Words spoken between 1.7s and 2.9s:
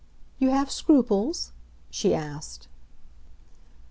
she asked.